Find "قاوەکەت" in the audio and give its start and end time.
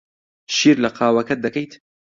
0.97-1.39